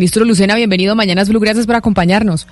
Ministro 0.00 0.24
Lucena, 0.24 0.54
bienvenido 0.54 0.92
a 0.92 0.94
Mañanas 0.94 1.28
Blue, 1.28 1.40
gracias 1.40 1.66
por 1.66 1.76
acompañarnos. 1.76 2.46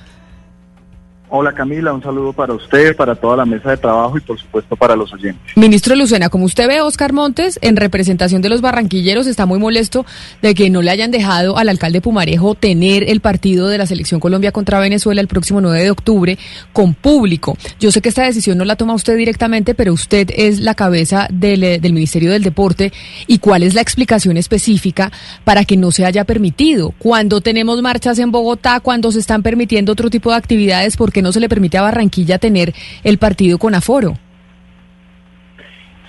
Hola 1.30 1.52
Camila, 1.52 1.92
un 1.92 2.02
saludo 2.02 2.32
para 2.32 2.54
usted, 2.54 2.96
para 2.96 3.14
toda 3.14 3.36
la 3.36 3.44
mesa 3.44 3.70
de 3.70 3.76
trabajo 3.76 4.16
y 4.16 4.20
por 4.22 4.38
supuesto 4.38 4.76
para 4.76 4.96
los 4.96 5.12
oyentes. 5.12 5.56
Ministro 5.56 5.94
Lucena, 5.94 6.30
como 6.30 6.46
usted 6.46 6.66
ve, 6.66 6.80
Oscar 6.80 7.12
Montes, 7.12 7.58
en 7.60 7.76
representación 7.76 8.40
de 8.40 8.48
los 8.48 8.62
barranquilleros, 8.62 9.26
está 9.26 9.44
muy 9.44 9.58
molesto 9.58 10.06
de 10.40 10.54
que 10.54 10.70
no 10.70 10.80
le 10.80 10.90
hayan 10.90 11.10
dejado 11.10 11.58
al 11.58 11.68
alcalde 11.68 12.00
Pumarejo 12.00 12.54
tener 12.54 13.10
el 13.10 13.20
partido 13.20 13.68
de 13.68 13.76
la 13.76 13.84
Selección 13.84 14.20
Colombia 14.20 14.52
contra 14.52 14.80
Venezuela 14.80 15.20
el 15.20 15.28
próximo 15.28 15.60
9 15.60 15.82
de 15.82 15.90
octubre 15.90 16.38
con 16.72 16.94
público. 16.94 17.58
Yo 17.78 17.90
sé 17.92 18.00
que 18.00 18.08
esta 18.08 18.24
decisión 18.24 18.56
no 18.56 18.64
la 18.64 18.76
toma 18.76 18.94
usted 18.94 19.16
directamente, 19.16 19.74
pero 19.74 19.92
usted 19.92 20.30
es 20.34 20.60
la 20.60 20.74
cabeza 20.74 21.28
del, 21.30 21.62
eh, 21.62 21.78
del 21.78 21.92
Ministerio 21.92 22.30
del 22.30 22.42
Deporte. 22.42 22.90
¿Y 23.26 23.38
cuál 23.38 23.64
es 23.64 23.74
la 23.74 23.82
explicación 23.82 24.38
específica 24.38 25.12
para 25.44 25.66
que 25.66 25.76
no 25.76 25.90
se 25.90 26.06
haya 26.06 26.24
permitido? 26.24 26.94
Cuando 26.98 27.42
tenemos 27.42 27.82
marchas 27.82 28.18
en 28.18 28.30
Bogotá, 28.30 28.80
cuando 28.80 29.12
se 29.12 29.18
están 29.18 29.42
permitiendo 29.42 29.92
otro 29.92 30.08
tipo 30.08 30.30
de 30.30 30.36
actividades, 30.36 30.96
porque 30.96 31.17
no 31.22 31.32
se 31.32 31.40
le 31.40 31.48
permite 31.48 31.78
a 31.78 31.82
Barranquilla 31.82 32.38
tener 32.38 32.74
el 33.04 33.18
partido 33.18 33.58
con 33.58 33.74
aforo. 33.74 34.14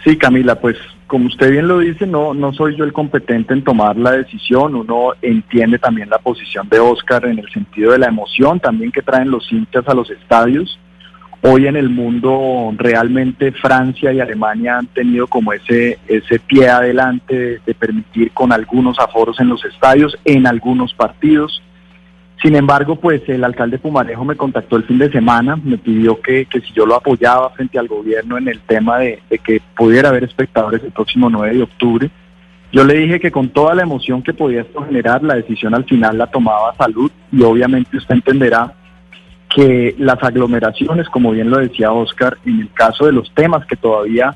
Sí, 0.03 0.17
Camila, 0.17 0.55
pues 0.59 0.77
como 1.09 1.25
usted 1.25 1.51
bien 1.51 1.67
lo 1.67 1.79
dice, 1.79 2.05
no, 2.05 2.33
no 2.33 2.53
soy 2.53 2.77
yo 2.77 2.83
el 2.83 2.93
competente 2.93 3.53
en 3.53 3.63
tomar 3.63 3.97
la 3.97 4.11
decisión. 4.11 4.75
Uno 4.75 5.13
entiende 5.21 5.79
también 5.79 6.09
la 6.09 6.19
posición 6.19 6.69
de 6.69 6.79
Oscar 6.79 7.25
en 7.25 7.39
el 7.39 7.49
sentido 7.51 7.91
de 7.91 7.97
la 7.97 8.07
emoción 8.07 8.59
también 8.59 8.91
que 8.91 9.01
traen 9.01 9.31
los 9.31 9.51
hinchas 9.51 9.87
a 9.87 9.95
los 9.95 10.09
estadios. 10.11 10.79
Hoy 11.41 11.67
en 11.67 11.77
el 11.77 11.89
mundo 11.89 12.71
realmente 12.77 13.51
Francia 13.53 14.13
y 14.13 14.19
Alemania 14.19 14.77
han 14.77 14.87
tenido 14.87 15.25
como 15.25 15.51
ese, 15.51 15.97
ese 16.07 16.37
pie 16.39 16.69
adelante 16.69 17.35
de, 17.35 17.61
de 17.65 17.73
permitir 17.73 18.31
con 18.31 18.51
algunos 18.51 18.99
aforos 18.99 19.39
en 19.39 19.49
los 19.49 19.65
estadios, 19.65 20.17
en 20.25 20.45
algunos 20.45 20.93
partidos. 20.93 21.61
Sin 22.41 22.55
embargo, 22.55 22.95
pues 22.95 23.21
el 23.27 23.43
alcalde 23.43 23.79
Pumarejo 23.79 24.23
me 24.23 24.38
contactó 24.38 24.77
el 24.77 24.85
fin 24.85 24.97
de 24.97 25.11
semana, 25.11 25.58
me 25.58 25.77
pidió 25.77 26.22
que, 26.22 26.45
que 26.45 26.61
si 26.61 26.72
yo 26.73 26.86
lo 26.86 26.95
apoyaba 26.95 27.50
frente 27.50 27.77
al 27.77 27.89
gobierno 27.89 28.38
en 28.38 28.47
el 28.47 28.61
tema 28.61 29.00
de, 29.00 29.22
de, 29.30 29.39
que 29.39 29.61
pudiera 29.75 30.09
haber 30.09 30.23
espectadores 30.23 30.81
el 30.83 30.91
próximo 30.91 31.30
9 31.30 31.55
de 31.55 31.63
octubre. 31.63 32.09
Yo 32.72 32.86
le 32.86 32.94
dije 32.94 33.19
que 33.19 33.31
con 33.31 33.50
toda 33.50 33.75
la 33.75 33.81
emoción 33.81 34.23
que 34.23 34.33
podía 34.33 34.61
esto 34.61 34.86
generar, 34.86 35.22
la 35.22 35.36
decisión 35.36 35.75
al 35.75 35.83
final 35.83 36.17
la 36.17 36.28
tomaba 36.28 36.73
salud 36.75 37.11
y 37.31 37.41
obviamente 37.41 37.97
usted 37.97 38.16
entenderá 38.16 38.73
que 39.53 39.95
las 39.97 40.23
aglomeraciones, 40.23 41.09
como 41.09 41.31
bien 41.31 41.50
lo 41.50 41.58
decía 41.58 41.91
Oscar, 41.91 42.38
en 42.45 42.61
el 42.61 42.72
caso 42.72 43.06
de 43.06 43.11
los 43.11 43.33
temas 43.33 43.66
que 43.66 43.75
todavía 43.75 44.35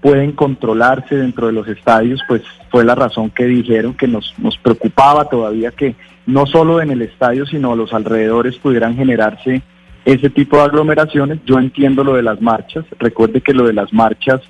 pueden 0.00 0.32
controlarse 0.32 1.16
dentro 1.16 1.48
de 1.48 1.52
los 1.52 1.68
estadios, 1.68 2.20
pues 2.26 2.42
fue 2.70 2.84
la 2.84 2.94
razón 2.94 3.30
que 3.30 3.44
dijeron 3.44 3.94
que 3.94 4.08
nos, 4.08 4.34
nos 4.38 4.56
preocupaba 4.58 5.28
todavía 5.28 5.70
que 5.72 5.94
no 6.26 6.46
solo 6.46 6.80
en 6.80 6.90
el 6.90 7.02
estadio, 7.02 7.46
sino 7.46 7.72
a 7.72 7.76
los 7.76 7.92
alrededores 7.92 8.56
pudieran 8.56 8.96
generarse 8.96 9.62
ese 10.04 10.30
tipo 10.30 10.56
de 10.56 10.64
aglomeraciones. 10.64 11.38
Yo 11.44 11.58
entiendo 11.58 12.04
lo 12.04 12.14
de 12.14 12.22
las 12.22 12.40
marchas, 12.40 12.84
recuerde 12.98 13.40
que 13.40 13.54
lo 13.54 13.66
de 13.66 13.72
las 13.72 13.92
marchas, 13.92 14.40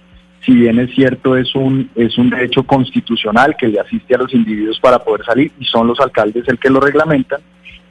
si 0.45 0.53
bien 0.55 0.79
es 0.79 0.95
cierto, 0.95 1.37
es 1.37 1.55
un, 1.55 1.91
es 1.95 2.19
un 2.19 2.31
derecho 2.31 2.65
constitucional 2.65 3.57
que 3.57 3.69
le 3.69 3.81
asiste 3.81 4.15
a 4.15 4.19
los 4.19 4.35
individuos 4.35 4.81
para 4.81 4.99
poder 4.99 5.25
salir 5.25 5.53
y 5.59 5.65
son 5.65 5.87
los 5.87 6.01
alcaldes 6.01 6.49
el 6.49 6.59
que 6.59 6.71
lo 6.71 6.81
reglamentan. 6.81 7.41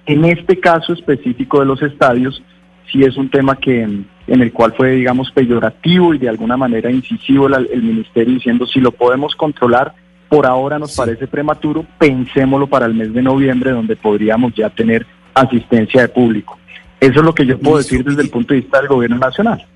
En 0.06 0.26
este 0.26 0.60
caso 0.60 0.94
específico 0.94 1.60
de 1.60 1.66
los 1.66 1.82
estadios, 1.82 2.44
sí 2.92 3.04
es 3.04 3.16
un 3.16 3.30
tema 3.30 3.56
que 3.56 3.84
en 3.84 4.08
el 4.28 4.52
cual 4.52 4.74
fue, 4.74 4.92
digamos, 4.92 5.32
peyorativo 5.32 6.14
y 6.14 6.18
de 6.18 6.30
alguna 6.30 6.58
manera 6.58 6.92
incisivo 6.92 7.48
el, 7.48 7.70
el 7.72 7.84
ministerio 7.84 8.34
diciendo 8.34 8.66
si 8.66 8.80
lo 8.80 8.92
podemos 8.92 9.36
controlar, 9.36 9.94
por 10.32 10.46
ahora 10.46 10.80
nos 10.80 10.92
sí. 10.92 10.98
parece 10.98 11.28
prematuro, 11.28 11.86
pensémoslo 12.00 12.66
para 12.66 12.86
el 12.86 12.94
mes 12.94 13.14
de 13.14 13.22
noviembre 13.22 13.72
donde 13.72 13.98
podríamos 13.98 14.54
ya 14.56 14.70
tener 14.70 15.06
asistencia 15.34 16.04
de 16.04 16.08
público. 16.08 16.58
Eso 17.02 17.20
es 17.20 17.26
lo 17.26 17.36
que 17.36 17.46
yo 17.46 17.60
puedo 17.60 17.76
Ministro, 17.76 17.98
decir 17.98 18.10
desde 18.10 18.22
el 18.22 18.30
punto 18.30 18.54
de 18.54 18.62
vista 18.62 18.78
del 18.80 18.88
gobierno 18.88 19.18
nacional. 19.18 19.68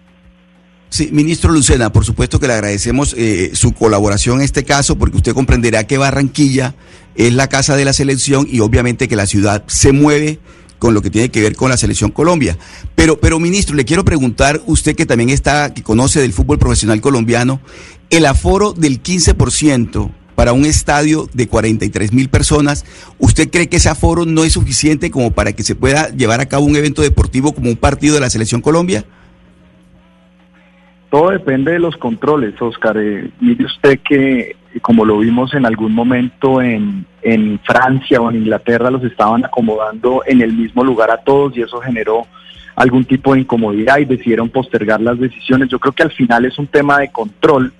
Sí, 0.87 1.09
ministro 1.11 1.51
Lucena, 1.51 1.91
por 1.91 2.05
supuesto 2.05 2.39
que 2.39 2.47
le 2.47 2.53
agradecemos 2.53 3.13
eh, 3.17 3.51
su 3.53 3.73
colaboración 3.73 4.37
en 4.37 4.45
este 4.45 4.63
caso, 4.63 4.97
porque 4.97 5.17
usted 5.17 5.33
comprenderá 5.33 5.87
que 5.87 5.97
Barranquilla 5.97 6.73
es 7.15 7.33
la 7.33 7.49
casa 7.49 7.75
de 7.75 7.83
la 7.83 7.91
selección 7.91 8.47
y 8.49 8.61
obviamente 8.61 9.09
que 9.09 9.17
la 9.17 9.25
ciudad 9.25 9.65
se 9.67 9.91
mueve 9.91 10.39
con 10.79 10.93
lo 10.93 11.01
que 11.01 11.09
tiene 11.09 11.27
que 11.27 11.41
ver 11.41 11.57
con 11.57 11.69
la 11.69 11.75
selección 11.75 12.11
Colombia. 12.11 12.57
Pero, 12.95 13.19
pero 13.19 13.41
ministro, 13.41 13.75
le 13.75 13.83
quiero 13.83 14.05
preguntar, 14.05 14.61
usted 14.67 14.95
que 14.95 15.05
también 15.05 15.31
está, 15.31 15.73
que 15.73 15.83
conoce 15.83 16.21
del 16.21 16.31
fútbol 16.31 16.59
profesional 16.59 17.01
colombiano, 17.01 17.59
el 18.09 18.25
aforo 18.25 18.71
del 18.71 19.03
15% 19.03 20.11
para 20.35 20.53
un 20.53 20.65
estadio 20.65 21.27
de 21.33 21.47
43 21.47 22.13
mil 22.13 22.29
personas, 22.29 22.85
¿usted 23.17 23.49
cree 23.49 23.67
que 23.67 23.77
ese 23.77 23.89
aforo 23.89 24.25
no 24.25 24.43
es 24.43 24.53
suficiente 24.53 25.09
como 25.09 25.31
para 25.31 25.53
que 25.53 25.63
se 25.63 25.75
pueda 25.75 26.09
llevar 26.09 26.41
a 26.41 26.45
cabo 26.45 26.65
un 26.65 26.75
evento 26.75 27.01
deportivo 27.01 27.53
como 27.53 27.69
un 27.69 27.77
partido 27.77 28.15
de 28.15 28.21
la 28.21 28.29
Selección 28.29 28.61
Colombia? 28.61 29.05
Todo 31.09 31.29
depende 31.29 31.71
de 31.71 31.79
los 31.79 31.95
controles, 31.95 32.61
Oscar. 32.61 32.97
Eh, 32.97 33.29
mire 33.39 33.65
usted 33.65 33.99
que, 33.99 34.57
como 34.81 35.05
lo 35.05 35.19
vimos 35.19 35.53
en 35.53 35.65
algún 35.65 35.93
momento 35.93 36.61
en, 36.61 37.05
en 37.21 37.59
Francia 37.59 38.19
o 38.19 38.29
en 38.29 38.37
Inglaterra, 38.37 38.91
los 38.91 39.03
estaban 39.03 39.45
acomodando 39.45 40.23
en 40.27 40.41
el 40.41 40.51
mismo 40.53 40.83
lugar 40.83 41.11
a 41.11 41.17
todos 41.17 41.55
y 41.55 41.61
eso 41.61 41.79
generó 41.79 42.27
algún 42.75 43.05
tipo 43.05 43.33
de 43.33 43.41
incomodidad 43.41 43.99
y 43.99 44.05
decidieron 44.05 44.49
postergar 44.49 44.99
las 44.99 45.17
decisiones. 45.17 45.69
Yo 45.69 45.79
creo 45.79 45.93
que 45.93 46.03
al 46.03 46.11
final 46.11 46.43
es 46.43 46.59
un 46.59 46.67
tema 46.67 46.99
de 46.99 47.09
control 47.09 47.71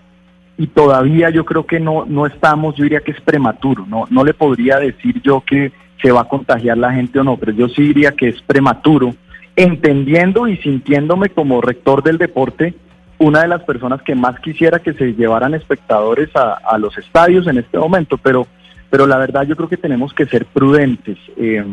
y 0.57 0.67
todavía 0.67 1.29
yo 1.29 1.45
creo 1.45 1.66
que 1.66 1.79
no, 1.79 2.05
no 2.05 2.25
estamos, 2.25 2.75
yo 2.75 2.83
diría 2.83 3.01
que 3.01 3.11
es 3.11 3.21
prematuro, 3.21 3.85
no, 3.88 4.05
no 4.09 4.23
le 4.23 4.33
podría 4.33 4.77
decir 4.77 5.21
yo 5.21 5.41
que 5.41 5.71
se 6.01 6.11
va 6.11 6.21
a 6.21 6.29
contagiar 6.29 6.77
la 6.77 6.93
gente 6.93 7.19
o 7.19 7.23
no, 7.23 7.38
pero 7.38 7.51
yo 7.51 7.67
sí 7.67 7.81
diría 7.83 8.11
que 8.11 8.29
es 8.29 8.41
prematuro, 8.41 9.15
entendiendo 9.55 10.47
y 10.47 10.57
sintiéndome 10.57 11.29
como 11.29 11.61
rector 11.61 12.03
del 12.03 12.17
deporte, 12.17 12.73
una 13.17 13.41
de 13.41 13.47
las 13.47 13.63
personas 13.63 14.01
que 14.01 14.15
más 14.15 14.39
quisiera 14.39 14.79
que 14.79 14.94
se 14.94 15.13
llevaran 15.13 15.53
espectadores 15.53 16.29
a, 16.35 16.53
a 16.53 16.77
los 16.77 16.97
estadios 16.97 17.47
en 17.47 17.57
este 17.57 17.77
momento, 17.77 18.17
pero, 18.17 18.45
pero 18.89 19.07
la 19.07 19.17
verdad 19.17 19.44
yo 19.44 19.55
creo 19.55 19.69
que 19.69 19.77
tenemos 19.77 20.13
que 20.13 20.25
ser 20.25 20.45
prudentes. 20.45 21.17
Eh, 21.38 21.65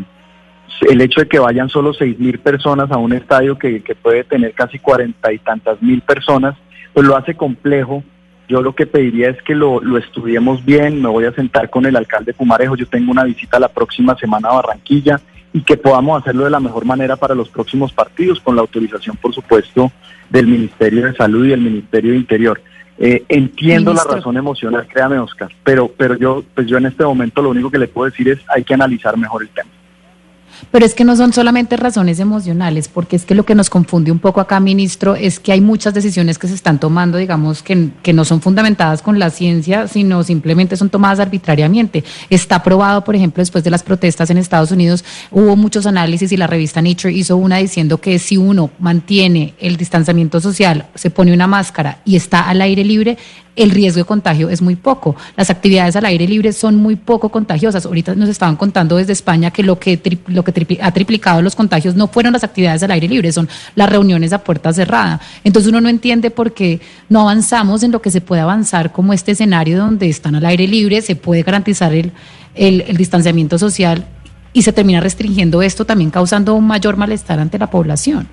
el 0.88 1.00
hecho 1.00 1.20
de 1.20 1.28
que 1.28 1.38
vayan 1.38 1.68
solo 1.68 1.92
seis 1.92 2.18
mil 2.18 2.38
personas 2.38 2.90
a 2.90 2.96
un 2.96 3.12
estadio 3.12 3.58
que, 3.58 3.82
que 3.82 3.94
puede 3.94 4.24
tener 4.24 4.52
casi 4.54 4.78
cuarenta 4.78 5.32
y 5.32 5.38
tantas 5.38 5.82
mil 5.82 6.00
personas, 6.00 6.56
pues 6.92 7.06
lo 7.06 7.16
hace 7.16 7.34
complejo 7.34 8.02
yo 8.48 8.62
lo 8.62 8.74
que 8.74 8.86
pediría 8.86 9.30
es 9.30 9.42
que 9.42 9.54
lo, 9.54 9.80
lo, 9.80 9.98
estudiemos 9.98 10.64
bien, 10.64 11.00
me 11.00 11.08
voy 11.08 11.24
a 11.24 11.32
sentar 11.32 11.70
con 11.70 11.86
el 11.86 11.96
alcalde 11.96 12.34
Pumarejo, 12.34 12.76
yo 12.76 12.86
tengo 12.86 13.10
una 13.10 13.24
visita 13.24 13.58
la 13.58 13.68
próxima 13.68 14.16
semana 14.16 14.48
a 14.48 14.54
Barranquilla 14.54 15.20
y 15.52 15.62
que 15.62 15.76
podamos 15.76 16.20
hacerlo 16.20 16.44
de 16.44 16.50
la 16.50 16.60
mejor 16.60 16.84
manera 16.84 17.16
para 17.16 17.34
los 17.34 17.48
próximos 17.48 17.92
partidos, 17.92 18.40
con 18.40 18.56
la 18.56 18.62
autorización, 18.62 19.16
por 19.16 19.34
supuesto, 19.34 19.92
del 20.30 20.46
Ministerio 20.46 21.06
de 21.06 21.14
Salud 21.14 21.44
y 21.46 21.50
del 21.50 21.60
Ministerio 21.60 22.12
de 22.12 22.16
Interior. 22.16 22.60
Eh, 22.98 23.24
entiendo 23.28 23.90
Ministro. 23.90 24.10
la 24.10 24.16
razón 24.16 24.36
emocional, 24.36 24.86
créame, 24.86 25.18
Oscar, 25.18 25.50
pero, 25.64 25.88
pero 25.88 26.16
yo, 26.16 26.44
pues 26.54 26.66
yo 26.66 26.78
en 26.78 26.86
este 26.86 27.04
momento 27.04 27.42
lo 27.42 27.50
único 27.50 27.70
que 27.70 27.78
le 27.78 27.88
puedo 27.88 28.10
decir 28.10 28.28
es 28.28 28.38
hay 28.48 28.64
que 28.64 28.74
analizar 28.74 29.16
mejor 29.16 29.42
el 29.42 29.48
tema. 29.48 29.70
Pero 30.70 30.86
es 30.86 30.94
que 30.94 31.04
no 31.04 31.16
son 31.16 31.32
solamente 31.32 31.76
razones 31.76 32.20
emocionales, 32.20 32.88
porque 32.88 33.16
es 33.16 33.24
que 33.24 33.34
lo 33.34 33.44
que 33.44 33.54
nos 33.54 33.70
confunde 33.70 34.12
un 34.12 34.18
poco 34.18 34.40
acá, 34.40 34.60
ministro, 34.60 35.14
es 35.14 35.40
que 35.40 35.52
hay 35.52 35.60
muchas 35.60 35.94
decisiones 35.94 36.38
que 36.38 36.48
se 36.48 36.54
están 36.54 36.78
tomando, 36.78 37.18
digamos, 37.18 37.62
que, 37.62 37.90
que 38.02 38.12
no 38.12 38.24
son 38.24 38.40
fundamentadas 38.40 39.02
con 39.02 39.18
la 39.18 39.30
ciencia, 39.30 39.88
sino 39.88 40.22
simplemente 40.22 40.76
son 40.76 40.90
tomadas 40.90 41.20
arbitrariamente. 41.20 42.04
Está 42.30 42.62
probado, 42.62 43.04
por 43.04 43.16
ejemplo, 43.16 43.40
después 43.40 43.64
de 43.64 43.70
las 43.70 43.82
protestas 43.82 44.30
en 44.30 44.38
Estados 44.38 44.70
Unidos, 44.70 45.04
hubo 45.30 45.56
muchos 45.56 45.86
análisis 45.86 46.32
y 46.32 46.36
la 46.36 46.46
revista 46.46 46.82
Nature 46.82 47.12
hizo 47.12 47.36
una 47.36 47.58
diciendo 47.58 47.98
que 47.98 48.18
si 48.18 48.36
uno 48.36 48.70
mantiene 48.78 49.54
el 49.58 49.76
distanciamiento 49.76 50.40
social, 50.40 50.86
se 50.94 51.10
pone 51.10 51.32
una 51.32 51.46
máscara 51.46 52.00
y 52.04 52.16
está 52.16 52.48
al 52.48 52.60
aire 52.60 52.84
libre, 52.84 53.18
el 53.54 53.70
riesgo 53.70 53.98
de 53.98 54.04
contagio 54.04 54.48
es 54.48 54.62
muy 54.62 54.76
poco. 54.76 55.14
Las 55.36 55.50
actividades 55.50 55.94
al 55.96 56.06
aire 56.06 56.26
libre 56.26 56.52
son 56.52 56.76
muy 56.76 56.96
poco 56.96 57.28
contagiosas. 57.28 57.84
Ahorita 57.84 58.14
nos 58.14 58.28
estaban 58.28 58.56
contando 58.56 58.96
desde 58.96 59.12
España 59.12 59.50
que 59.50 59.62
lo 59.62 59.78
que, 59.78 59.96
tri 59.96 60.18
lo 60.26 60.42
que 60.42 60.78
ha 60.80 60.92
triplicado 60.92 61.42
los 61.42 61.54
contagios 61.54 61.94
no 61.94 62.08
fueron 62.08 62.32
las 62.32 62.44
actividades 62.44 62.82
al 62.82 62.90
aire 62.92 63.08
libre, 63.08 63.30
son 63.32 63.48
las 63.74 63.90
reuniones 63.90 64.32
a 64.32 64.42
puerta 64.42 64.72
cerrada. 64.72 65.20
Entonces 65.44 65.68
uno 65.70 65.80
no 65.80 65.88
entiende 65.88 66.30
por 66.30 66.54
qué 66.54 66.80
no 67.08 67.20
avanzamos 67.20 67.82
en 67.82 67.92
lo 67.92 68.00
que 68.00 68.10
se 68.10 68.20
puede 68.20 68.40
avanzar 68.40 68.92
como 68.92 69.12
este 69.12 69.32
escenario 69.32 69.78
donde 69.78 70.08
están 70.08 70.34
al 70.34 70.46
aire 70.46 70.66
libre, 70.66 71.02
se 71.02 71.16
puede 71.16 71.42
garantizar 71.42 71.92
el, 71.92 72.12
el, 72.54 72.82
el 72.82 72.96
distanciamiento 72.96 73.58
social 73.58 74.06
y 74.54 74.62
se 74.62 74.72
termina 74.72 75.00
restringiendo 75.00 75.62
esto 75.62 75.84
también 75.84 76.10
causando 76.10 76.54
un 76.54 76.66
mayor 76.66 76.96
malestar 76.96 77.38
ante 77.38 77.58
la 77.58 77.68
población. 77.68 78.28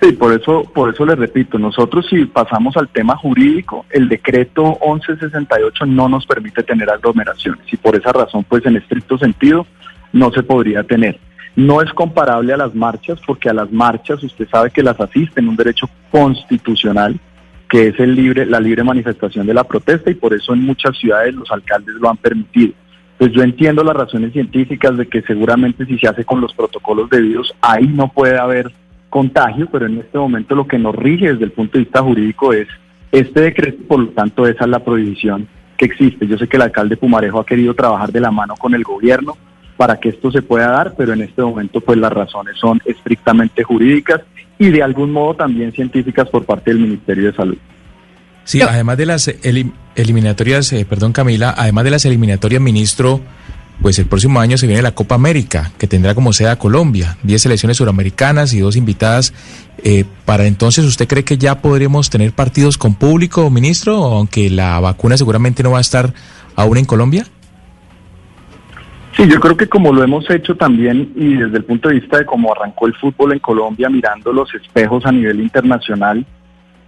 Sí, 0.00 0.12
por 0.12 0.32
eso, 0.32 0.62
por 0.74 0.94
eso 0.94 1.04
le 1.04 1.14
repito, 1.14 1.58
nosotros 1.58 2.06
si 2.08 2.24
pasamos 2.24 2.74
al 2.78 2.88
tema 2.88 3.16
jurídico, 3.16 3.84
el 3.90 4.08
decreto 4.08 4.78
1168 4.82 5.84
no 5.84 6.08
nos 6.08 6.24
permite 6.24 6.62
tener 6.62 6.88
aglomeraciones 6.88 7.70
y 7.70 7.76
por 7.76 7.94
esa 7.94 8.10
razón, 8.10 8.44
pues 8.48 8.64
en 8.64 8.76
estricto 8.76 9.18
sentido, 9.18 9.66
no 10.12 10.32
se 10.32 10.42
podría 10.42 10.84
tener. 10.84 11.18
No 11.54 11.82
es 11.82 11.92
comparable 11.92 12.54
a 12.54 12.56
las 12.56 12.74
marchas, 12.74 13.20
porque 13.26 13.50
a 13.50 13.52
las 13.52 13.70
marchas 13.70 14.22
usted 14.22 14.48
sabe 14.48 14.70
que 14.70 14.82
las 14.82 14.98
asisten 14.98 15.48
un 15.48 15.56
derecho 15.56 15.90
constitucional, 16.10 17.20
que 17.68 17.88
es 17.88 18.00
el 18.00 18.14
libre, 18.14 18.46
la 18.46 18.58
libre 18.58 18.82
manifestación 18.82 19.46
de 19.46 19.54
la 19.54 19.64
protesta, 19.64 20.10
y 20.10 20.14
por 20.14 20.32
eso 20.32 20.54
en 20.54 20.64
muchas 20.64 20.96
ciudades 20.96 21.34
los 21.34 21.50
alcaldes 21.50 21.96
lo 21.96 22.08
han 22.08 22.16
permitido. 22.16 22.72
pues 23.18 23.32
yo 23.32 23.42
entiendo 23.42 23.84
las 23.84 23.96
razones 23.96 24.32
científicas 24.32 24.96
de 24.96 25.06
que 25.06 25.20
seguramente 25.20 25.84
si 25.84 25.98
se 25.98 26.08
hace 26.08 26.24
con 26.24 26.40
los 26.40 26.54
protocolos 26.54 27.10
debidos, 27.10 27.54
ahí 27.60 27.86
no 27.86 28.08
puede 28.08 28.38
haber 28.38 28.72
contagio, 29.10 29.68
pero 29.70 29.86
en 29.86 29.98
este 29.98 30.16
momento 30.16 30.54
lo 30.54 30.66
que 30.66 30.78
nos 30.78 30.94
rige 30.94 31.32
desde 31.32 31.44
el 31.44 31.52
punto 31.52 31.76
de 31.76 31.84
vista 31.84 32.02
jurídico 32.02 32.52
es 32.52 32.68
este 33.12 33.40
decreto, 33.40 33.82
por 33.86 34.00
lo 34.00 34.08
tanto 34.08 34.46
esa 34.46 34.64
es 34.64 34.70
la 34.70 34.84
prohibición 34.84 35.48
que 35.76 35.84
existe. 35.84 36.26
Yo 36.26 36.38
sé 36.38 36.48
que 36.48 36.56
el 36.56 36.62
alcalde 36.62 36.96
Pumarejo 36.96 37.40
ha 37.40 37.46
querido 37.46 37.74
trabajar 37.74 38.12
de 38.12 38.20
la 38.20 38.30
mano 38.30 38.54
con 38.56 38.74
el 38.74 38.84
gobierno 38.84 39.36
para 39.76 39.98
que 39.98 40.10
esto 40.10 40.30
se 40.30 40.42
pueda 40.42 40.70
dar, 40.70 40.94
pero 40.96 41.12
en 41.12 41.22
este 41.22 41.42
momento 41.42 41.80
pues 41.80 41.98
las 41.98 42.12
razones 42.12 42.56
son 42.58 42.80
estrictamente 42.84 43.64
jurídicas 43.64 44.20
y 44.58 44.68
de 44.68 44.82
algún 44.82 45.10
modo 45.10 45.34
también 45.34 45.72
científicas 45.72 46.28
por 46.28 46.44
parte 46.44 46.70
del 46.70 46.80
Ministerio 46.80 47.26
de 47.26 47.32
Salud. 47.34 47.58
Sí, 48.44 48.60
además 48.62 48.96
de 48.96 49.06
las 49.06 49.30
eliminatorias, 49.94 50.72
eh, 50.72 50.86
perdón 50.88 51.12
Camila, 51.12 51.54
además 51.56 51.84
de 51.84 51.90
las 51.90 52.04
eliminatorias, 52.04 52.60
ministro, 52.60 53.20
pues 53.82 53.98
el 53.98 54.06
próximo 54.06 54.40
año 54.40 54.58
se 54.58 54.66
viene 54.66 54.82
la 54.82 54.94
Copa 54.94 55.14
América, 55.14 55.70
que 55.78 55.86
tendrá 55.86 56.14
como 56.14 56.32
sede 56.32 56.50
a 56.50 56.56
Colombia, 56.56 57.16
10 57.22 57.42
selecciones 57.42 57.78
suramericanas 57.78 58.52
y 58.52 58.60
dos 58.60 58.76
invitadas. 58.76 59.32
Eh, 59.82 60.04
para 60.26 60.46
entonces, 60.46 60.84
¿usted 60.84 61.08
cree 61.08 61.24
que 61.24 61.38
ya 61.38 61.60
podremos 61.62 62.10
tener 62.10 62.32
partidos 62.32 62.76
con 62.76 62.94
público, 62.94 63.48
ministro, 63.50 63.94
aunque 63.94 64.50
la 64.50 64.78
vacuna 64.80 65.16
seguramente 65.16 65.62
no 65.62 65.72
va 65.72 65.78
a 65.78 65.82
estar 65.82 66.12
aún 66.56 66.76
en 66.76 66.84
Colombia? 66.84 67.24
Sí, 69.16 69.26
yo 69.28 69.40
creo 69.40 69.56
que 69.56 69.66
como 69.66 69.92
lo 69.92 70.04
hemos 70.04 70.28
hecho 70.30 70.56
también 70.56 71.12
y 71.16 71.34
desde 71.34 71.58
el 71.58 71.64
punto 71.64 71.88
de 71.88 71.96
vista 71.96 72.18
de 72.18 72.26
cómo 72.26 72.52
arrancó 72.52 72.86
el 72.86 72.94
fútbol 72.94 73.32
en 73.32 73.38
Colombia, 73.38 73.88
mirando 73.88 74.32
los 74.32 74.54
espejos 74.54 75.04
a 75.04 75.12
nivel 75.12 75.40
internacional, 75.40 76.24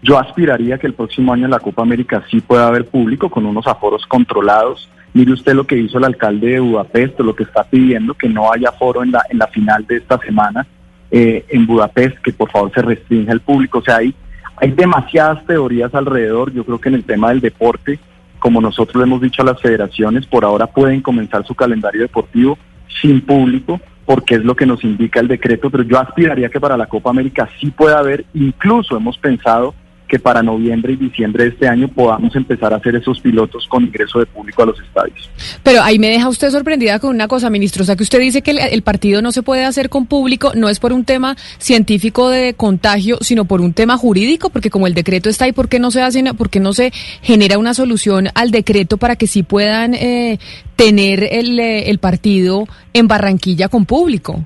yo 0.02 0.18
aspiraría 0.18 0.78
que 0.78 0.86
el 0.86 0.94
próximo 0.94 1.32
año 1.32 1.46
en 1.46 1.50
la 1.50 1.60
Copa 1.60 1.82
América 1.82 2.22
sí 2.30 2.40
pueda 2.40 2.68
haber 2.68 2.86
público 2.86 3.30
con 3.30 3.46
unos 3.46 3.66
aforos 3.66 4.06
controlados 4.06 4.88
Mire 5.14 5.32
usted 5.32 5.54
lo 5.54 5.66
que 5.66 5.76
hizo 5.76 5.98
el 5.98 6.04
alcalde 6.04 6.52
de 6.52 6.60
Budapest, 6.60 7.20
lo 7.20 7.36
que 7.36 7.42
está 7.42 7.64
pidiendo, 7.64 8.14
que 8.14 8.28
no 8.28 8.50
haya 8.50 8.72
foro 8.72 9.02
en 9.02 9.12
la, 9.12 9.22
en 9.28 9.38
la 9.38 9.46
final 9.48 9.86
de 9.86 9.96
esta 9.96 10.18
semana 10.18 10.66
eh, 11.10 11.44
en 11.50 11.66
Budapest, 11.66 12.16
que 12.18 12.32
por 12.32 12.50
favor 12.50 12.72
se 12.72 12.80
restrinja 12.80 13.32
el 13.32 13.40
público. 13.40 13.78
O 13.78 13.82
sea, 13.82 13.96
hay, 13.96 14.14
hay 14.56 14.70
demasiadas 14.70 15.44
teorías 15.46 15.94
alrededor. 15.94 16.52
Yo 16.52 16.64
creo 16.64 16.80
que 16.80 16.88
en 16.88 16.94
el 16.94 17.04
tema 17.04 17.28
del 17.28 17.40
deporte, 17.40 17.98
como 18.38 18.60
nosotros 18.62 18.96
le 18.96 19.02
hemos 19.02 19.20
dicho 19.20 19.42
a 19.42 19.44
las 19.44 19.60
federaciones, 19.60 20.26
por 20.26 20.44
ahora 20.44 20.66
pueden 20.66 21.02
comenzar 21.02 21.46
su 21.46 21.54
calendario 21.54 22.00
deportivo 22.00 22.58
sin 23.02 23.20
público, 23.20 23.80
porque 24.06 24.36
es 24.36 24.44
lo 24.44 24.56
que 24.56 24.66
nos 24.66 24.82
indica 24.82 25.20
el 25.20 25.28
decreto, 25.28 25.70
pero 25.70 25.84
yo 25.84 25.98
aspiraría 25.98 26.48
que 26.48 26.60
para 26.60 26.76
la 26.76 26.86
Copa 26.86 27.10
América 27.10 27.48
sí 27.60 27.70
pueda 27.70 27.98
haber, 27.98 28.24
incluso 28.34 28.96
hemos 28.96 29.18
pensado 29.18 29.74
que 30.12 30.18
para 30.18 30.42
noviembre 30.42 30.92
y 30.92 30.96
diciembre 30.96 31.44
de 31.44 31.50
este 31.52 31.66
año 31.66 31.88
podamos 31.88 32.36
empezar 32.36 32.74
a 32.74 32.76
hacer 32.76 32.94
esos 32.94 33.18
pilotos 33.18 33.66
con 33.66 33.82
ingreso 33.82 34.18
de 34.18 34.26
público 34.26 34.62
a 34.62 34.66
los 34.66 34.78
estadios. 34.78 35.30
Pero 35.62 35.82
ahí 35.82 35.98
me 35.98 36.08
deja 36.08 36.28
usted 36.28 36.50
sorprendida 36.50 36.98
con 36.98 37.14
una 37.14 37.28
cosa, 37.28 37.48
ministro. 37.48 37.82
O 37.82 37.86
sea, 37.86 37.96
que 37.96 38.02
usted 38.02 38.20
dice 38.20 38.42
que 38.42 38.50
el, 38.50 38.82
partido 38.82 39.22
no 39.22 39.32
se 39.32 39.42
puede 39.42 39.64
hacer 39.64 39.88
con 39.88 40.04
público, 40.04 40.52
no 40.54 40.68
es 40.68 40.80
por 40.80 40.92
un 40.92 41.06
tema 41.06 41.34
científico 41.56 42.28
de 42.28 42.52
contagio, 42.52 43.16
sino 43.22 43.46
por 43.46 43.62
un 43.62 43.72
tema 43.72 43.96
jurídico, 43.96 44.50
porque 44.50 44.68
como 44.68 44.86
el 44.86 44.92
decreto 44.92 45.30
está 45.30 45.46
ahí, 45.46 45.52
¿por 45.52 45.70
qué 45.70 45.78
no 45.78 45.90
se 45.90 46.02
hace, 46.02 46.22
por 46.34 46.50
qué 46.50 46.60
no 46.60 46.74
se 46.74 46.92
genera 47.22 47.56
una 47.56 47.72
solución 47.72 48.28
al 48.34 48.50
decreto 48.50 48.98
para 48.98 49.16
que 49.16 49.26
sí 49.26 49.42
puedan 49.42 49.94
eh, 49.94 50.38
tener 50.76 51.24
el, 51.24 51.58
eh, 51.58 51.88
el 51.88 51.96
partido 52.00 52.68
en 52.92 53.08
Barranquilla 53.08 53.68
con 53.68 53.86
público? 53.86 54.44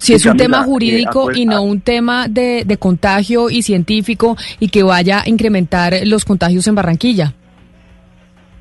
Si 0.00 0.14
es 0.14 0.24
un 0.24 0.38
tema 0.38 0.62
jurídico 0.62 1.30
y 1.30 1.44
no 1.44 1.60
un 1.62 1.82
tema 1.82 2.26
de, 2.26 2.64
contagio 2.78 3.50
y 3.50 3.60
científico 3.60 4.34
y 4.58 4.68
que 4.68 4.82
vaya 4.82 5.20
a 5.20 5.28
incrementar 5.28 5.94
los 6.06 6.24
contagios 6.24 6.66
en 6.66 6.74
Barranquilla. 6.74 7.34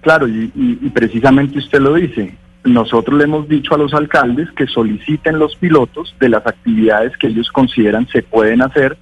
Claro, 0.01 0.27
y, 0.27 0.49
precisamente 0.93 1.59
usted 1.59 1.79
lo 1.79 1.93
dice. 1.93 2.35
Nosotros 2.65 3.17
le 3.17 3.23
hemos 3.23 3.47
dicho 3.47 3.73
a 3.73 3.77
los 3.77 3.93
alcaldes 3.93 4.49
que 4.51 4.67
soliciten 4.67 5.39
los 5.39 5.55
pilotos 5.55 6.13
de 6.19 6.27
las 6.27 6.45
actividades 6.45 7.15
que 7.15 7.27
ellos 7.27 7.49
consideran 7.51 8.05
se 8.09 8.21
pueden 8.21 8.61
hacer. 8.61 8.97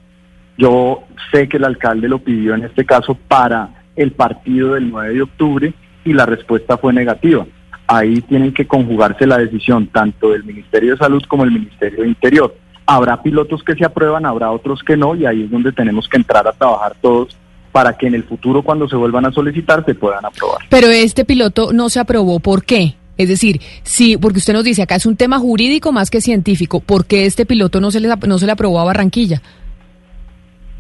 Yo 0.60 1.06
sé 1.32 1.50
que 1.50 1.58
el 1.58 1.64
alcalde 1.64 2.08
lo 2.08 2.20
pidió 2.20 2.54
en 2.54 2.66
este 2.66 2.86
caso 2.86 3.16
para 3.16 3.84
el 3.96 4.12
partido 4.12 4.76
del 4.76 4.92
9 4.92 5.14
de 5.16 5.22
octubre 5.24 5.74
y 6.06 6.14
la 6.14 6.28
respuesta 6.28 6.78
fue 6.78 6.94
negativa 6.94 7.48
ahí 7.88 8.22
tienen 8.22 8.54
que 8.54 8.68
conjugarse 8.68 9.26
la 9.26 9.38
decisión 9.38 9.88
tanto 9.88 10.32
del 10.32 10.44
Ministerio 10.44 10.92
de 10.92 10.98
Salud 10.98 11.24
como 11.28 11.46
el 11.46 11.52
Ministerio 11.52 12.04
de 12.04 12.10
Interior. 12.10 12.56
Habrá 12.86 13.22
pilotos 13.22 13.64
que 13.64 13.76
se 13.76 13.86
aprueban, 13.86 14.26
habrá 14.26 14.52
otros 14.52 14.84
que 14.84 14.96
no, 14.96 15.16
y 15.16 15.26
ahí 15.26 15.44
es 15.44 15.52
donde 15.52 15.72
tenemos 15.72 16.08
que 16.08 16.18
entrar 16.18 16.48
a 16.48 16.52
trabajar 16.52 16.96
todos 17.02 17.36
para 17.72 17.98
que 17.98 18.08
en 18.08 18.16
el 18.16 18.24
futuro 18.24 18.62
cuando 18.62 18.88
se 18.88 18.96
vuelvan 18.96 19.26
a 19.26 19.32
solicitar 19.32 19.86
se 19.86 19.96
puedan 19.96 20.26
aprobar. 20.26 20.60
Pero 20.70 20.88
este 20.88 21.26
piloto 21.26 21.74
no 21.74 21.90
se 21.90 22.00
aprobó, 22.00 22.40
¿por 22.40 22.64
qué? 22.64 22.96
Es 23.18 23.30
decir, 23.30 23.60
sí, 23.84 24.18
porque 24.18 24.40
usted 24.40 24.54
nos 24.54 24.64
dice 24.64 24.84
acá 24.84 24.96
es 24.96 25.06
un 25.06 25.16
tema 25.16 25.40
jurídico 25.40 25.92
más 25.92 26.10
que 26.10 26.22
científico, 26.22 26.80
¿por 26.80 27.06
qué 27.06 27.26
este 27.26 27.46
piloto 27.46 27.82
no 27.82 27.92
se 27.92 28.00
le, 28.00 28.10
no 28.28 28.38
se 28.38 28.46
le 28.46 28.52
aprobó 28.52 28.80
a 28.80 28.86
Barranquilla? 28.86 29.42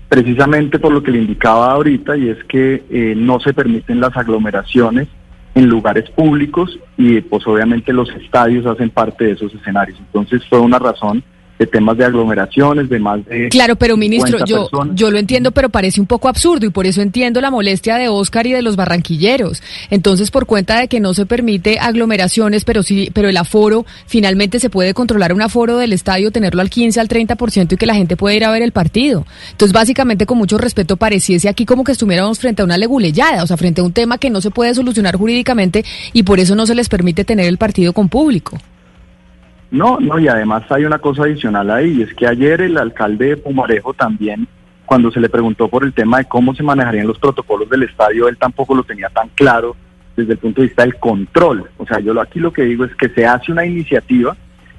Precisamente 0.07 0.79
por 0.79 0.93
lo 0.93 1.03
que 1.03 1.11
le 1.11 1.19
indicaba 1.19 1.71
ahorita, 1.71 2.15
y 2.15 2.29
es 2.29 2.41
que 2.45 2.83
eh, 2.89 3.13
no 3.17 3.39
se 3.41 3.53
permiten 3.53 3.99
las 3.99 4.15
aglomeraciones 4.15 5.09
en 5.57 5.69
lugares 5.69 6.07
públicos 6.11 6.79
y 6.97 7.19
pues 7.21 7.47
obviamente 7.47 7.91
los 7.91 8.09
estadios 8.11 8.67
hacen 8.67 8.91
parte 8.91 9.25
de 9.25 9.31
esos 9.31 9.51
escenarios. 9.55 9.97
Entonces 9.99 10.45
fue 10.47 10.59
una 10.59 10.77
razón 10.77 11.23
de 11.59 11.65
temas 11.65 11.97
de 11.97 12.05
aglomeraciones, 12.05 12.89
de 12.89 12.99
más 12.99 13.25
de... 13.25 13.49
Claro, 13.49 13.75
pero 13.75 13.97
ministro, 13.97 14.45
yo, 14.45 14.69
yo 14.93 15.11
lo 15.11 15.17
entiendo, 15.17 15.51
pero 15.51 15.69
parece 15.69 15.99
un 15.99 16.07
poco 16.07 16.27
absurdo 16.27 16.65
y 16.65 16.69
por 16.69 16.85
eso 16.85 17.01
entiendo 17.01 17.41
la 17.41 17.51
molestia 17.51 17.97
de 17.97 18.09
Oscar 18.09 18.45
y 18.47 18.51
de 18.51 18.61
los 18.61 18.75
barranquilleros. 18.75 19.63
Entonces, 19.89 20.31
por 20.31 20.45
cuenta 20.45 20.79
de 20.79 20.87
que 20.87 20.99
no 20.99 21.13
se 21.13 21.25
permite 21.25 21.79
aglomeraciones, 21.79 22.63
pero 22.63 22.83
sí, 22.83 23.09
pero 23.13 23.29
el 23.29 23.37
aforo, 23.37 23.85
finalmente 24.05 24.59
se 24.59 24.69
puede 24.69 24.93
controlar 24.93 25.33
un 25.33 25.41
aforo 25.41 25.77
del 25.77 25.93
estadio, 25.93 26.31
tenerlo 26.31 26.61
al 26.61 26.69
15, 26.69 26.99
al 26.99 27.07
30% 27.07 27.73
y 27.73 27.77
que 27.77 27.85
la 27.85 27.95
gente 27.95 28.17
pueda 28.17 28.35
ir 28.35 28.45
a 28.45 28.51
ver 28.51 28.61
el 28.61 28.71
partido. 28.71 29.25
Entonces, 29.51 29.73
básicamente, 29.73 30.25
con 30.25 30.37
mucho 30.37 30.57
respeto, 30.57 30.97
pareciese 30.97 31.49
aquí 31.49 31.65
como 31.65 31.83
que 31.83 31.91
estuviéramos 31.91 32.39
frente 32.39 32.61
a 32.61 32.65
una 32.65 32.77
leguleyada, 32.77 33.43
o 33.43 33.47
sea, 33.47 33.57
frente 33.57 33.81
a 33.81 33.83
un 33.83 33.93
tema 33.93 34.17
que 34.17 34.29
no 34.29 34.41
se 34.41 34.51
puede 34.51 34.73
solucionar 34.75 35.15
jurídicamente 35.15 35.83
y 36.13 36.23
por 36.23 36.39
eso 36.39 36.55
no 36.55 36.65
se 36.65 36.75
les 36.75 36.89
permite 36.89 37.25
tener 37.25 37.47
el 37.47 37.57
partido 37.57 37.93
con 37.93 38.09
público. 38.09 38.57
No, 39.69 39.99
no, 39.99 40.17
y 40.17 40.27
además 40.27 40.63
hay 40.71 40.85
una 40.85 40.99
cosa 40.99 41.23
adicional 41.23 41.69
ahí, 41.71 41.97
y 41.97 42.01
es 42.03 42.13
que 42.13 42.27
ayer 42.27 42.61
el 42.61 42.77
alcalde 42.77 43.27
de 43.27 43.37
Pumarejo 43.37 43.93
también, 43.93 44.47
cuando 44.85 45.11
se 45.11 45.19
le 45.19 45.27
preguntó 45.27 45.67
por 45.67 45.83
el 45.83 45.93
tema 45.93 46.19
de 46.19 46.25
cómo 46.25 46.55
se 46.55 46.63
manejarían 46.63 47.07
los 47.07 47.19
protocolos 47.19 47.69
del 47.69 47.83
estadio, 47.83 48.29
él 48.29 48.37
tampoco 48.37 48.73
lo 48.73 48.83
tenía 48.83 49.09
tan 49.09 49.27
claro 49.29 49.75
desde 50.15 50.33
el 50.33 50.39
punto 50.39 50.61
de 50.61 50.67
vista 50.67 50.83
del 50.83 50.95
control. 50.95 51.69
O 51.77 51.85
sea, 51.85 51.99
yo 51.99 52.19
aquí 52.19 52.39
lo 52.39 52.53
que 52.53 52.63
digo 52.63 52.85
es 52.85 52.95
que 52.95 53.09
se 53.09 53.25
hace 53.25 53.51
una 53.51 53.65
iniciativa 53.65 54.35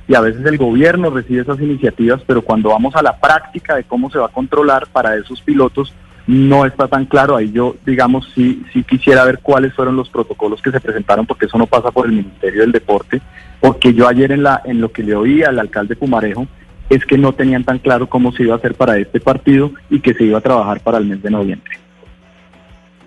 y 0.08 0.14
a 0.14 0.20
veces 0.22 0.44
el 0.46 0.56
gobierno 0.56 1.10
recibe 1.10 1.42
esas 1.42 1.60
iniciativas, 1.60 2.22
pero 2.26 2.40
cuando 2.40 2.70
vamos 2.70 2.96
a 2.96 3.02
la 3.02 3.20
práctica 3.20 3.76
de 3.76 3.84
cómo 3.84 4.10
se 4.10 4.18
va 4.18 4.26
a 4.26 4.30
controlar 4.30 4.86
para 4.90 5.14
esos 5.16 5.42
pilotos, 5.42 5.94
no 6.28 6.66
está 6.66 6.86
tan 6.86 7.06
claro. 7.06 7.36
Ahí 7.36 7.50
yo, 7.50 7.74
digamos, 7.84 8.30
sí, 8.34 8.62
sí 8.72 8.84
quisiera 8.84 9.24
ver 9.24 9.40
cuáles 9.42 9.74
fueron 9.74 9.96
los 9.96 10.10
protocolos 10.10 10.62
que 10.62 10.70
se 10.70 10.78
presentaron, 10.78 11.26
porque 11.26 11.46
eso 11.46 11.58
no 11.58 11.66
pasa 11.66 11.90
por 11.90 12.06
el 12.06 12.12
Ministerio 12.12 12.60
del 12.60 12.70
Deporte, 12.70 13.20
porque 13.60 13.94
yo 13.94 14.06
ayer 14.06 14.30
en, 14.30 14.44
la, 14.44 14.62
en 14.64 14.80
lo 14.80 14.92
que 14.92 15.02
le 15.02 15.16
oí 15.16 15.42
al 15.42 15.58
alcalde 15.58 15.96
Pumarejo 15.96 16.46
es 16.90 17.04
que 17.04 17.18
no 17.18 17.32
tenían 17.32 17.64
tan 17.64 17.78
claro 17.78 18.08
cómo 18.08 18.32
se 18.32 18.42
iba 18.42 18.54
a 18.54 18.58
hacer 18.58 18.74
para 18.74 18.98
este 18.98 19.20
partido 19.20 19.72
y 19.90 20.00
que 20.00 20.14
se 20.14 20.24
iba 20.24 20.38
a 20.38 20.42
trabajar 20.42 20.80
para 20.80 20.98
el 20.98 21.06
mes 21.06 21.22
de 21.22 21.30
noviembre. 21.30 21.72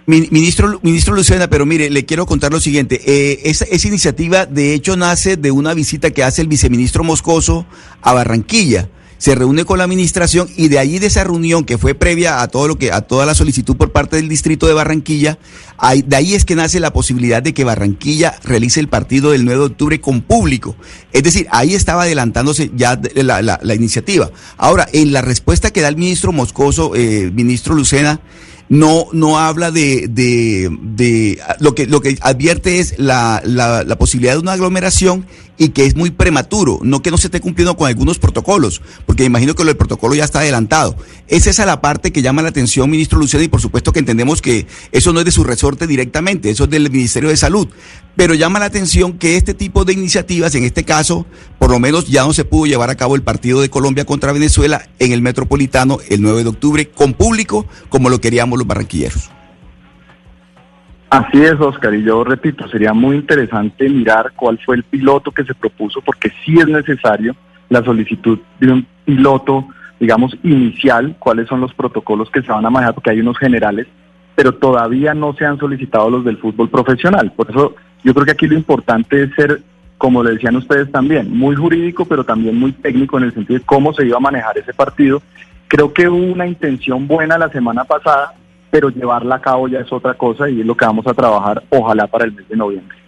Ministro, 0.07 0.79
ministro 0.81 1.13
Lucena, 1.13 1.47
pero 1.47 1.65
mire, 1.65 1.89
le 1.89 2.05
quiero 2.05 2.25
contar 2.25 2.51
lo 2.51 2.59
siguiente. 2.59 2.99
Eh, 3.05 3.39
esa, 3.45 3.65
esa 3.65 3.87
iniciativa, 3.87 4.45
de 4.45 4.73
hecho, 4.73 4.97
nace 4.97 5.37
de 5.37 5.51
una 5.51 5.73
visita 5.73 6.09
que 6.09 6.23
hace 6.23 6.41
el 6.41 6.47
viceministro 6.47 7.03
Moscoso 7.03 7.65
a 8.01 8.13
Barranquilla 8.13 8.89
se 9.21 9.35
reúne 9.35 9.65
con 9.65 9.77
la 9.77 9.83
administración 9.83 10.49
y 10.57 10.67
de 10.69 10.79
allí 10.79 10.97
de 10.97 11.05
esa 11.05 11.23
reunión 11.23 11.63
que 11.63 11.77
fue 11.77 11.93
previa 11.93 12.41
a 12.41 12.47
todo 12.47 12.67
lo 12.67 12.79
que 12.79 12.91
a 12.91 13.01
toda 13.01 13.27
la 13.27 13.35
solicitud 13.35 13.77
por 13.77 13.91
parte 13.91 14.15
del 14.15 14.27
distrito 14.27 14.65
de 14.65 14.73
Barranquilla, 14.73 15.37
de 16.03 16.15
ahí 16.15 16.33
es 16.33 16.43
que 16.43 16.55
nace 16.55 16.79
la 16.79 16.91
posibilidad 16.91 17.43
de 17.43 17.53
que 17.53 17.63
Barranquilla 17.63 18.33
realice 18.43 18.79
el 18.79 18.87
partido 18.87 19.29
del 19.29 19.45
9 19.45 19.59
de 19.59 19.65
octubre 19.67 20.01
con 20.01 20.21
público. 20.21 20.75
Es 21.13 21.21
decir, 21.21 21.45
ahí 21.51 21.75
estaba 21.75 22.01
adelantándose 22.01 22.71
ya 22.75 22.99
la, 23.13 23.75
iniciativa. 23.75 24.31
Ahora, 24.57 24.87
en 24.91 25.13
la 25.13 25.21
respuesta 25.21 25.69
que 25.69 25.81
da 25.81 25.89
el 25.89 25.97
ministro 25.97 26.31
Moscoso, 26.31 26.95
eh, 26.95 27.29
ministro 27.31 27.75
Lucena, 27.75 28.21
no, 28.69 29.07
no 29.11 29.37
habla 29.37 29.69
de, 29.69 30.07
de, 30.09 30.69
de, 30.81 31.39
lo 31.59 31.75
que 31.75 31.87
lo 31.87 31.99
que 31.99 32.17
advierte 32.21 32.79
es 32.79 32.97
la, 32.97 33.41
la, 33.43 33.97
posibilidad 33.97 34.33
de 34.33 34.39
una 34.39 34.53
aglomeración 34.53 35.25
y 35.61 35.69
que 35.69 35.85
es 35.85 35.95
muy 35.95 36.09
prematuro, 36.09 36.79
no 36.81 37.03
que 37.03 37.11
no 37.11 37.19
se 37.19 37.27
esté 37.27 37.39
cumpliendo 37.39 37.77
con 37.77 37.87
algunos 37.87 38.17
protocolos, 38.17 38.81
porque 39.05 39.25
imagino 39.25 39.53
que 39.53 39.61
lo 39.61 39.67
del 39.67 39.77
protocolo 39.77 40.15
ya 40.15 40.23
está 40.23 40.39
adelantado. 40.39 40.95
Es 41.27 41.45
esa 41.45 41.67
la 41.67 41.81
parte 41.81 42.11
que 42.11 42.23
llama 42.23 42.41
la 42.41 42.49
atención, 42.49 42.89
ministro 42.89 43.19
Luciano, 43.19 43.45
y 43.45 43.47
por 43.47 43.61
supuesto 43.61 43.93
que 43.93 43.99
entendemos 43.99 44.41
que 44.41 44.65
eso 44.91 45.13
no 45.13 45.19
es 45.19 45.25
de 45.25 45.31
su 45.31 45.43
resorte 45.43 45.85
directamente, 45.85 46.49
eso 46.49 46.63
es 46.63 46.71
del 46.71 46.89
Ministerio 46.89 47.29
de 47.29 47.37
Salud. 47.37 47.67
Pero 48.15 48.33
llama 48.33 48.57
la 48.57 48.65
atención 48.65 49.19
que 49.19 49.37
este 49.37 49.53
tipo 49.53 49.85
de 49.85 49.93
iniciativas, 49.93 50.55
en 50.55 50.63
este 50.63 50.83
caso, 50.83 51.27
por 51.59 51.69
lo 51.69 51.77
menos 51.77 52.07
ya 52.07 52.23
no 52.23 52.33
se 52.33 52.43
pudo 52.43 52.65
llevar 52.65 52.89
a 52.89 52.95
cabo 52.95 53.15
el 53.15 53.21
partido 53.21 53.61
de 53.61 53.69
Colombia 53.69 54.03
contra 54.03 54.31
Venezuela 54.31 54.89
en 54.97 55.11
el 55.11 55.21
Metropolitano 55.21 55.99
el 56.09 56.23
9 56.23 56.41
de 56.41 56.49
octubre 56.49 56.89
con 56.89 57.13
público, 57.13 57.67
como 57.89 58.09
lo 58.09 58.19
queríamos 58.19 58.57
los 58.57 58.67
barranquilleros. 58.67 59.29
Así 61.11 61.43
es, 61.43 61.59
Oscar, 61.59 61.93
y 61.93 62.03
yo 62.03 62.23
repito, 62.23 62.69
sería 62.69 62.93
muy 62.93 63.17
interesante 63.17 63.89
mirar 63.89 64.31
cuál 64.33 64.57
fue 64.59 64.77
el 64.77 64.83
piloto 64.83 65.31
que 65.31 65.43
se 65.43 65.53
propuso, 65.53 65.99
porque 65.99 66.31
sí 66.45 66.57
es 66.57 66.67
necesario 66.67 67.35
la 67.67 67.83
solicitud 67.83 68.39
de 68.61 68.71
un 68.71 68.87
piloto, 69.03 69.67
digamos, 69.99 70.33
inicial, 70.41 71.17
cuáles 71.19 71.49
son 71.49 71.59
los 71.59 71.73
protocolos 71.73 72.31
que 72.31 72.41
se 72.41 72.49
van 72.49 72.65
a 72.65 72.69
manejar, 72.69 72.93
porque 72.93 73.09
hay 73.09 73.19
unos 73.19 73.37
generales, 73.37 73.87
pero 74.35 74.53
todavía 74.53 75.13
no 75.13 75.33
se 75.33 75.45
han 75.45 75.59
solicitado 75.59 76.09
los 76.09 76.23
del 76.23 76.37
fútbol 76.37 76.69
profesional. 76.69 77.33
Por 77.35 77.49
eso 77.49 77.75
yo 78.05 78.13
creo 78.13 78.25
que 78.25 78.31
aquí 78.31 78.47
lo 78.47 78.55
importante 78.55 79.23
es 79.23 79.33
ser, 79.35 79.61
como 79.97 80.23
le 80.23 80.35
decían 80.35 80.55
ustedes 80.55 80.89
también, 80.93 81.29
muy 81.29 81.57
jurídico, 81.57 82.05
pero 82.05 82.23
también 82.23 82.57
muy 82.57 82.71
técnico 82.71 83.17
en 83.17 83.25
el 83.25 83.33
sentido 83.33 83.59
de 83.59 83.65
cómo 83.65 83.93
se 83.93 84.05
iba 84.05 84.15
a 84.15 84.21
manejar 84.21 84.57
ese 84.57 84.73
partido. 84.73 85.21
Creo 85.67 85.91
que 85.91 86.07
hubo 86.07 86.31
una 86.31 86.47
intención 86.47 87.05
buena 87.05 87.37
la 87.37 87.49
semana 87.49 87.83
pasada, 87.83 88.33
pero 88.71 88.89
llevarla 88.89 89.35
a 89.35 89.41
cabo 89.41 89.67
ya 89.67 89.79
es 89.79 89.91
otra 89.91 90.15
cosa 90.15 90.49
y 90.49 90.61
es 90.61 90.65
lo 90.65 90.75
que 90.75 90.85
vamos 90.85 91.05
a 91.05 91.13
trabajar, 91.13 91.61
ojalá 91.69 92.07
para 92.07 92.25
el 92.25 92.31
mes 92.31 92.47
de 92.47 92.55
noviembre. 92.55 93.00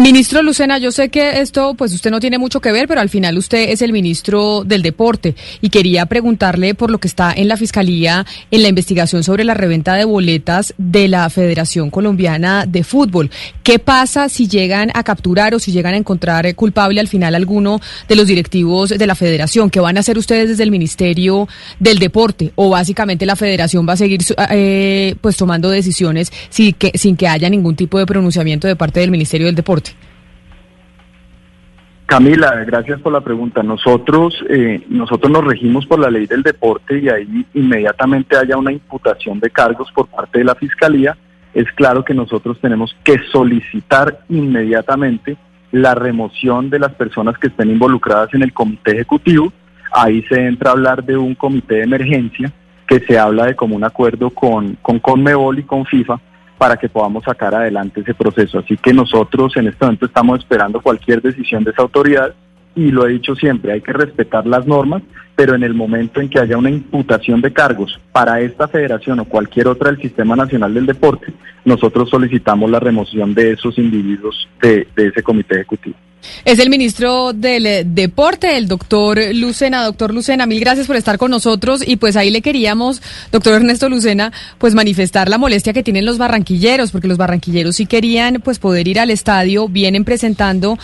Ministro 0.00 0.40
Lucena, 0.42 0.78
yo 0.78 0.92
sé 0.92 1.10
que 1.10 1.42
esto, 1.42 1.74
pues 1.74 1.92
usted 1.92 2.10
no 2.10 2.20
tiene 2.20 2.38
mucho 2.38 2.62
que 2.62 2.72
ver, 2.72 2.88
pero 2.88 3.02
al 3.02 3.10
final 3.10 3.36
usted 3.36 3.68
es 3.68 3.82
el 3.82 3.92
ministro 3.92 4.64
del 4.64 4.80
deporte 4.80 5.34
y 5.60 5.68
quería 5.68 6.06
preguntarle 6.06 6.74
por 6.74 6.90
lo 6.90 6.96
que 6.96 7.06
está 7.06 7.34
en 7.36 7.48
la 7.48 7.58
fiscalía 7.58 8.24
en 8.50 8.62
la 8.62 8.68
investigación 8.68 9.22
sobre 9.22 9.44
la 9.44 9.52
reventa 9.52 9.92
de 9.96 10.06
boletas 10.06 10.72
de 10.78 11.06
la 11.06 11.28
Federación 11.28 11.90
Colombiana 11.90 12.64
de 12.66 12.82
Fútbol. 12.82 13.30
¿Qué 13.62 13.78
pasa 13.78 14.30
si 14.30 14.48
llegan 14.48 14.90
a 14.94 15.04
capturar 15.04 15.54
o 15.54 15.58
si 15.58 15.70
llegan 15.70 15.92
a 15.92 15.98
encontrar 15.98 16.54
culpable 16.54 16.98
al 16.98 17.08
final 17.08 17.34
alguno 17.34 17.78
de 18.08 18.16
los 18.16 18.26
directivos 18.26 18.88
de 18.88 19.06
la 19.06 19.14
Federación? 19.14 19.68
¿Qué 19.68 19.80
van 19.80 19.98
a 19.98 20.00
hacer 20.00 20.16
ustedes 20.16 20.48
desde 20.48 20.62
el 20.62 20.70
Ministerio 20.70 21.46
del 21.78 21.98
Deporte? 21.98 22.52
O 22.54 22.70
básicamente 22.70 23.26
la 23.26 23.36
Federación 23.36 23.86
va 23.86 23.92
a 23.92 23.98
seguir, 23.98 24.22
eh, 24.50 25.14
pues 25.20 25.36
tomando 25.36 25.68
decisiones 25.68 26.32
sin 26.48 26.72
que 26.72 26.90
sin 26.94 27.16
que 27.16 27.28
haya 27.28 27.50
ningún 27.50 27.76
tipo 27.76 27.98
de 27.98 28.06
pronunciamiento 28.06 28.66
de 28.66 28.76
parte 28.76 29.00
del 29.00 29.10
Ministerio 29.10 29.46
del 29.46 29.54
Deporte. 29.54 29.89
Camila, 32.10 32.64
gracias 32.64 33.00
por 33.00 33.12
la 33.12 33.20
pregunta. 33.20 33.62
Nosotros, 33.62 34.34
eh, 34.48 34.82
nosotros 34.88 35.30
nos 35.30 35.44
regimos 35.44 35.86
por 35.86 36.00
la 36.00 36.10
ley 36.10 36.26
del 36.26 36.42
deporte 36.42 36.98
y 36.98 37.08
ahí 37.08 37.46
inmediatamente 37.54 38.36
haya 38.36 38.56
una 38.56 38.72
imputación 38.72 39.38
de 39.38 39.48
cargos 39.48 39.92
por 39.92 40.08
parte 40.08 40.40
de 40.40 40.44
la 40.44 40.56
Fiscalía, 40.56 41.16
es 41.54 41.70
claro 41.76 42.04
que 42.04 42.12
nosotros 42.12 42.58
tenemos 42.60 42.96
que 43.04 43.20
solicitar 43.30 44.24
inmediatamente 44.28 45.36
la 45.70 45.94
remoción 45.94 46.68
de 46.68 46.80
las 46.80 46.92
personas 46.94 47.38
que 47.38 47.46
estén 47.46 47.70
involucradas 47.70 48.34
en 48.34 48.42
el 48.42 48.52
comité 48.52 48.90
ejecutivo. 48.90 49.52
Ahí 49.92 50.24
se 50.24 50.48
entra 50.48 50.70
a 50.70 50.72
hablar 50.72 51.04
de 51.04 51.16
un 51.16 51.36
comité 51.36 51.76
de 51.76 51.82
emergencia 51.84 52.52
que 52.88 52.98
se 52.98 53.20
habla 53.20 53.46
de 53.46 53.54
común 53.54 53.84
acuerdo 53.84 54.30
con, 54.30 54.76
con 54.82 54.98
Conmebol 54.98 55.60
y 55.60 55.62
con 55.62 55.86
FIFA 55.86 56.18
para 56.60 56.76
que 56.76 56.90
podamos 56.90 57.24
sacar 57.24 57.54
adelante 57.54 58.02
ese 58.02 58.12
proceso. 58.12 58.58
Así 58.58 58.76
que 58.76 58.92
nosotros 58.92 59.56
en 59.56 59.68
este 59.68 59.82
momento 59.82 60.04
estamos 60.04 60.40
esperando 60.40 60.82
cualquier 60.82 61.22
decisión 61.22 61.64
de 61.64 61.70
esa 61.70 61.80
autoridad 61.80 62.34
y 62.76 62.90
lo 62.90 63.06
he 63.06 63.12
dicho 63.12 63.34
siempre, 63.34 63.72
hay 63.72 63.80
que 63.80 63.94
respetar 63.94 64.46
las 64.46 64.66
normas, 64.66 65.02
pero 65.34 65.54
en 65.54 65.62
el 65.62 65.72
momento 65.72 66.20
en 66.20 66.28
que 66.28 66.38
haya 66.38 66.58
una 66.58 66.68
imputación 66.68 67.40
de 67.40 67.54
cargos 67.54 67.98
para 68.12 68.42
esta 68.42 68.68
federación 68.68 69.20
o 69.20 69.24
cualquier 69.24 69.68
otra 69.68 69.90
del 69.90 70.02
Sistema 70.02 70.36
Nacional 70.36 70.74
del 70.74 70.84
Deporte, 70.84 71.32
nosotros 71.64 72.10
solicitamos 72.10 72.70
la 72.70 72.78
remoción 72.78 73.32
de 73.32 73.52
esos 73.52 73.78
individuos 73.78 74.46
de, 74.60 74.86
de 74.94 75.06
ese 75.06 75.22
comité 75.22 75.54
ejecutivo. 75.54 75.96
Es 76.44 76.58
el 76.58 76.70
ministro 76.70 77.32
del 77.32 77.66
eh, 77.66 77.84
Deporte, 77.86 78.56
el 78.56 78.68
doctor 78.68 79.18
Lucena. 79.34 79.84
Doctor 79.84 80.12
Lucena, 80.12 80.46
mil 80.46 80.60
gracias 80.60 80.86
por 80.86 80.96
estar 80.96 81.18
con 81.18 81.30
nosotros 81.30 81.82
y 81.86 81.96
pues 81.96 82.16
ahí 82.16 82.30
le 82.30 82.42
queríamos, 82.42 83.02
doctor 83.32 83.54
Ernesto 83.54 83.88
Lucena, 83.88 84.32
pues 84.58 84.74
manifestar 84.74 85.28
la 85.28 85.38
molestia 85.38 85.72
que 85.72 85.82
tienen 85.82 86.04
los 86.04 86.18
barranquilleros, 86.18 86.90
porque 86.92 87.08
los 87.08 87.18
barranquilleros 87.18 87.76
sí 87.76 87.86
querían 87.86 88.40
pues 88.42 88.58
poder 88.58 88.88
ir 88.88 89.00
al 89.00 89.10
estadio, 89.10 89.68
vienen 89.68 90.04
presentando 90.04 90.78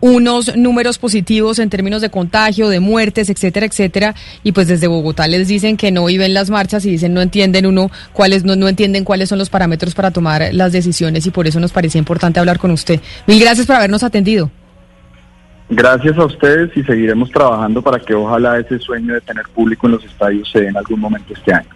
unos 0.00 0.56
números 0.56 0.98
positivos 0.98 1.60
en 1.60 1.70
términos 1.70 2.02
de 2.02 2.10
contagio, 2.10 2.68
de 2.68 2.80
muertes, 2.80 3.30
etcétera, 3.30 3.66
etcétera, 3.66 4.14
y 4.42 4.50
pues 4.50 4.66
desde 4.66 4.88
Bogotá 4.88 5.28
les 5.28 5.46
dicen 5.46 5.76
que 5.76 5.92
no 5.92 6.04
viven 6.06 6.34
las 6.34 6.50
marchas 6.50 6.84
y 6.84 6.90
dicen 6.90 7.14
no 7.14 7.22
entienden 7.22 7.66
uno 7.66 7.90
cuáles 8.12 8.42
no, 8.42 8.56
no 8.56 8.68
entienden 8.68 9.04
cuáles 9.04 9.28
son 9.28 9.38
los 9.38 9.48
parámetros 9.48 9.94
para 9.94 10.10
tomar 10.10 10.52
las 10.52 10.72
decisiones 10.72 11.24
y 11.26 11.30
por 11.30 11.46
eso 11.46 11.60
nos 11.60 11.70
parecía 11.70 12.00
importante 12.00 12.40
hablar 12.40 12.58
con 12.58 12.72
usted. 12.72 13.00
Mil 13.28 13.38
gracias 13.38 13.66
por 13.66 13.76
habernos 13.76 14.02
atendido. 14.02 14.50
Gracias 15.74 16.18
a 16.18 16.26
ustedes 16.26 16.76
y 16.76 16.82
seguiremos 16.82 17.30
trabajando 17.30 17.80
para 17.80 17.98
que 17.98 18.12
ojalá 18.12 18.58
ese 18.58 18.78
sueño 18.78 19.14
de 19.14 19.22
tener 19.22 19.48
público 19.48 19.86
en 19.86 19.92
los 19.92 20.04
estadios 20.04 20.50
se 20.50 20.60
dé 20.60 20.68
en 20.68 20.76
algún 20.76 21.00
momento 21.00 21.32
este 21.32 21.54
año. 21.54 21.70